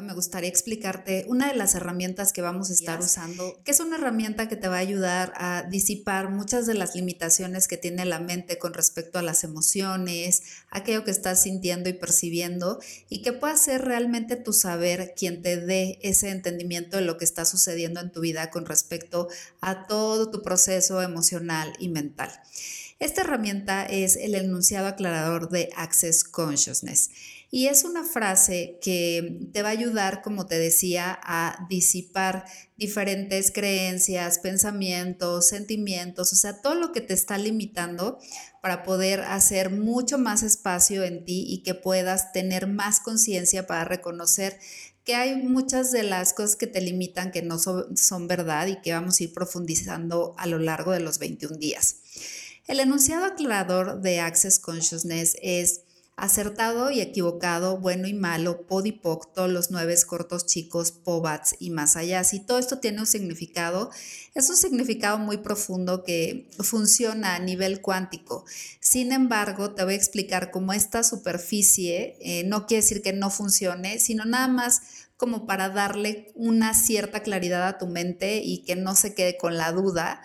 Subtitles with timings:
[0.00, 3.96] me gustaría explicarte una de las herramientas que vamos a estar usando, que es una
[3.96, 8.20] herramienta que te va a ayudar a disipar muchas de las limitaciones que tiene la
[8.20, 13.56] mente con respecto a las emociones, aquello que estás sintiendo y percibiendo, y que pueda
[13.56, 18.12] ser realmente tu saber quien te dé ese entendimiento de lo que está sucediendo en
[18.12, 19.28] tu vida con respecto
[19.60, 22.30] a todo tu proceso emocional y mental.
[23.00, 27.08] Esta herramienta es el enunciado aclarador de Access Consciousness.
[27.50, 32.44] Y es una frase que te va a ayudar, como te decía, a disipar
[32.76, 38.18] diferentes creencias, pensamientos, sentimientos, o sea, todo lo que te está limitando
[38.60, 43.84] para poder hacer mucho más espacio en ti y que puedas tener más conciencia para
[43.84, 44.58] reconocer
[45.04, 48.76] que hay muchas de las cosas que te limitan que no son, son, verdad y
[48.82, 51.96] que vamos a ir profundizando a lo largo de los 21 días.
[52.70, 55.80] El enunciado aclarador de Access Consciousness es
[56.14, 61.96] acertado y equivocado, bueno y malo, podipoc, todos los nueve cortos chicos, pobats y más
[61.96, 62.22] allá.
[62.22, 63.90] Si todo esto tiene un significado,
[64.36, 68.44] es un significado muy profundo que funciona a nivel cuántico.
[68.78, 73.30] Sin embargo, te voy a explicar cómo esta superficie eh, no quiere decir que no
[73.30, 74.82] funcione, sino nada más
[75.16, 79.56] como para darle una cierta claridad a tu mente y que no se quede con
[79.56, 80.22] la duda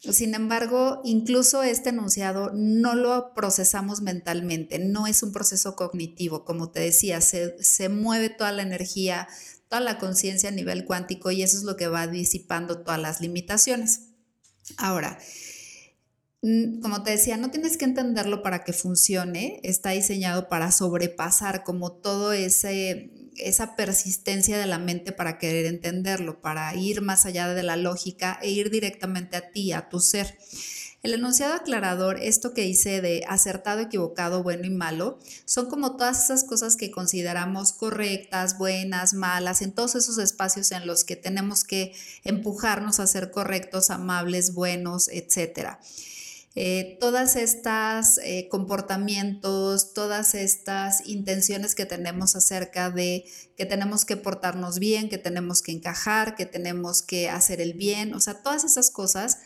[0.00, 6.70] sin embargo, incluso este enunciado no lo procesamos mentalmente, no es un proceso cognitivo, como
[6.70, 9.28] te decía, se, mueve toda la energía,
[9.68, 13.20] toda la conciencia a nivel cuántico y eso es lo que va disipando todas las
[13.20, 14.10] limitaciones.
[14.76, 15.18] Ahora,
[16.80, 21.90] como te decía, no tienes que entenderlo para que funcione, está diseñado para sobrepasar como
[21.90, 27.62] todo ese esa persistencia de la mente para querer entenderlo, para ir más allá de
[27.62, 30.36] la lógica e ir directamente a ti, a tu ser.
[31.00, 36.24] El enunciado aclarador, esto que dice de acertado, equivocado, bueno y malo, son como todas
[36.24, 41.62] esas cosas que consideramos correctas, buenas, malas, en todos esos espacios en los que tenemos
[41.62, 41.92] que
[42.24, 45.78] empujarnos a ser correctos, amables, buenos, etcétera.
[46.60, 53.26] Eh, todas estas eh, comportamientos, todas estas intenciones que tenemos acerca de
[53.56, 58.12] que tenemos que portarnos bien, que tenemos que encajar, que tenemos que hacer el bien,
[58.12, 59.38] o sea, todas esas cosas,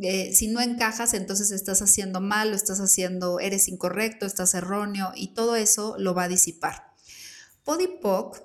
[0.00, 5.12] eh, si no encajas, entonces estás haciendo mal, o estás haciendo, eres incorrecto, estás erróneo
[5.14, 6.94] y todo eso lo va a disipar.
[7.62, 8.42] Podipoc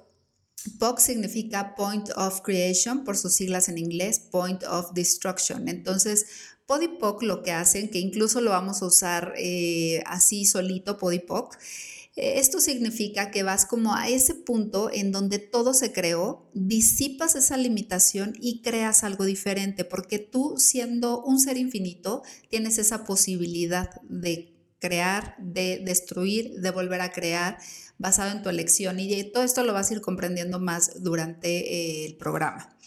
[0.78, 5.70] POC significa Point of Creation, por sus siglas en inglés, Point of Destruction.
[5.70, 6.26] Entonces,
[6.70, 11.58] Podipoc lo que hacen, que incluso lo vamos a usar eh, así solito, Podipoc,
[12.16, 17.34] eh, esto significa que vas como a ese punto en donde todo se creó, disipas
[17.34, 23.90] esa limitación y creas algo diferente, porque tú siendo un ser infinito tienes esa posibilidad
[24.04, 27.58] de crear, de destruir, de volver a crear
[27.98, 32.06] basado en tu elección y todo esto lo vas a ir comprendiendo más durante eh,
[32.06, 32.78] el programa.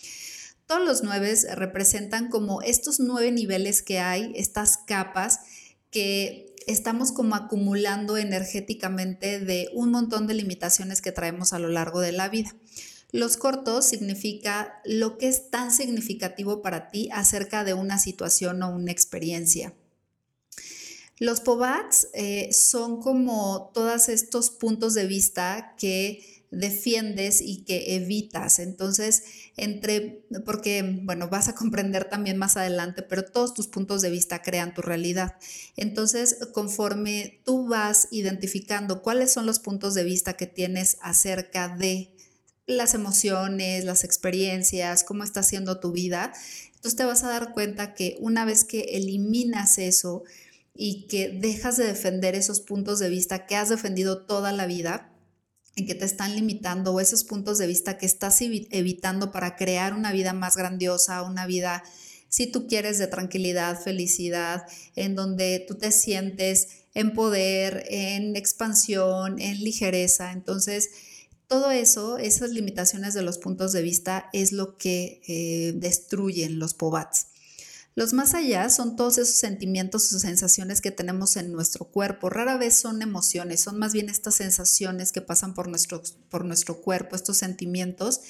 [0.67, 5.41] Todos los nueve representan como estos nueve niveles que hay, estas capas
[5.91, 12.01] que estamos como acumulando energéticamente de un montón de limitaciones que traemos a lo largo
[12.01, 12.55] de la vida.
[13.11, 18.71] Los cortos significa lo que es tan significativo para ti acerca de una situación o
[18.71, 19.75] una experiencia.
[21.19, 28.59] Los POVATs eh, son como todos estos puntos de vista que defiendes y que evitas.
[28.61, 29.25] Entonces,
[29.57, 34.43] entre, porque, bueno, vas a comprender también más adelante, pero todos tus puntos de vista
[34.43, 35.37] crean tu realidad.
[35.77, 42.15] Entonces, conforme tú vas identificando cuáles son los puntos de vista que tienes acerca de
[42.67, 46.33] las emociones, las experiencias, cómo está siendo tu vida,
[46.75, 50.23] entonces te vas a dar cuenta que una vez que eliminas eso
[50.75, 55.12] y que dejas de defender esos puntos de vista que has defendido toda la vida,
[55.77, 59.95] en que te están limitando o esos puntos de vista que estás evitando para crear
[59.95, 61.83] una vida más grandiosa, una vida,
[62.29, 64.67] si tú quieres, de tranquilidad, felicidad,
[64.97, 70.33] en donde tú te sientes en poder, en expansión, en ligereza.
[70.33, 70.91] Entonces,
[71.49, 76.75] todo eso, esas limitaciones de los puntos de vista es lo que eh, destruyen los
[76.75, 77.27] POBATs.
[77.95, 82.31] Los más allá son todos esos sentimientos o sensaciones que tenemos en nuestro cuerpo.
[82.31, 86.81] Rara vez son emociones, son más bien estas sensaciones que pasan por nuestro, por nuestro
[86.81, 88.21] cuerpo, estos sentimientos.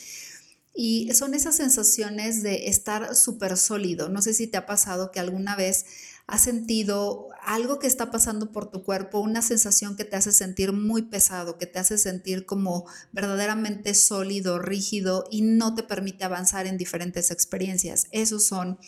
[0.74, 4.08] Y son esas sensaciones de estar súper sólido.
[4.08, 5.84] No sé si te ha pasado que alguna vez
[6.26, 10.72] has sentido algo que está pasando por tu cuerpo, una sensación que te hace sentir
[10.72, 16.66] muy pesado, que te hace sentir como verdaderamente sólido, rígido y no te permite avanzar
[16.66, 18.06] en diferentes experiencias.
[18.12, 18.78] Esos son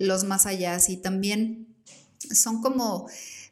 [0.00, 1.76] los más allá y también
[2.32, 3.06] son como,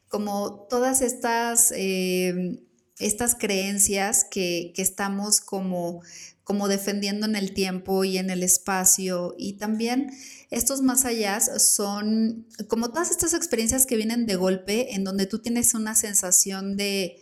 [0.09, 2.61] como todas estas, eh,
[2.99, 6.03] estas creencias que, estamos como
[6.43, 9.35] como defendiendo en el tiempo y en el espacio.
[9.37, 10.11] Y también
[10.49, 15.41] estos más allá son como todas estas experiencias que vienen de golpe, en donde tú
[15.41, 17.21] tienes una sensación de,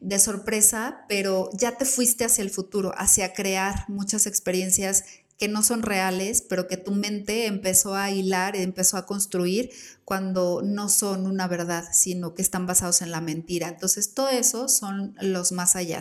[0.00, 5.04] de sorpresa, pero ya te fuiste hacia el futuro, hacia crear muchas experiencias
[5.38, 9.70] que no son reales, pero que tu mente empezó a hilar, empezó a construir
[10.04, 13.68] cuando no son una verdad, sino que están basados en la mentira.
[13.68, 16.00] Entonces, todo eso son los más allá.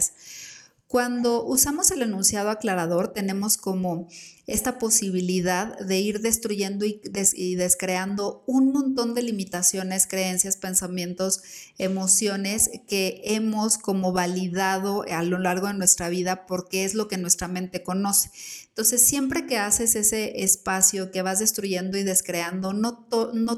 [0.94, 4.07] Cuando usamos el enunciado aclarador, tenemos como
[4.45, 11.42] esta posibilidad de ir destruyendo y, descreando un montón de limitaciones, creencias, pensamientos,
[11.80, 17.18] emociones que hemos como validado a lo largo de nuestra vida porque es lo que
[17.18, 18.30] nuestra mente conoce.
[18.68, 23.07] Entonces, siempre que haces ese espacio que vas destruyendo y descreando, no,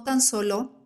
[0.06, 0.85] tan solo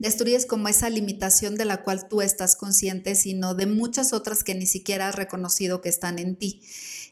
[0.00, 4.54] destruyes como esa limitación de la cual tú estás consciente, sino de muchas otras que
[4.54, 6.62] ni siquiera has reconocido que están en ti.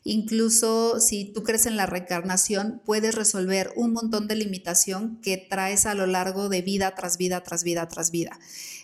[0.04, 5.84] Incluso si tú crees en la reencarnación, puedes resolver un montón de limitación que traes
[5.84, 8.40] a lo largo de vida tras vida, tras vida, tras vida.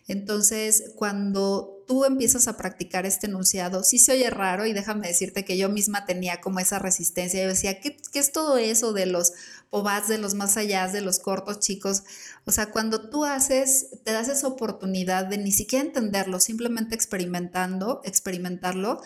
[0.07, 5.45] Entonces, cuando tú empiezas a practicar este enunciado, sí se oye raro y déjame decirte
[5.45, 7.43] que yo misma tenía como esa resistencia.
[7.43, 9.33] Yo decía, ¿qué, es todo eso de los
[9.71, 12.05] pobats, de los más allá, de los cortos chicos?
[12.45, 18.01] O sea, cuando tú haces, te das esa oportunidad de ni siquiera entenderlo, simplemente experimentando,
[18.05, 19.01] experimentarlo,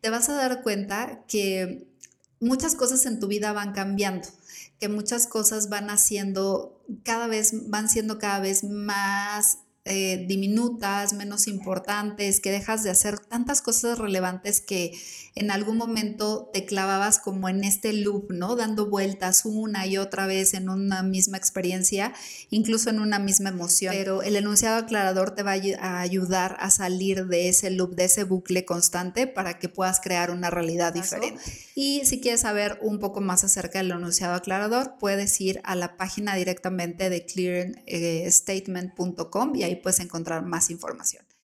[0.00, 1.86] te vas a dar cuenta que
[2.40, 4.28] muchas cosas en tu vida van cambiando,
[4.80, 11.48] que muchas cosas van haciendo cada vez, van siendo cada vez más eh, diminutas, menos
[11.48, 14.92] importantes, que dejas de hacer tantas cosas relevantes que
[15.34, 18.54] en algún momento te clavabas como en este loop, ¿no?
[18.54, 22.12] Dando vueltas una y otra vez en una misma experiencia,
[22.50, 23.92] incluso en una misma emoción.
[23.92, 28.22] Pero el enunciado aclarador te va a ayudar a salir de ese loop, de ese
[28.22, 31.40] bucle constante para que puedas crear una realidad diferente.
[31.74, 35.96] Y si quieres saber un poco más acerca del enunciado aclarador, puedes ir a la
[35.96, 41.24] página directamente de clearingstatement.com y ahí puedes encontrar más información.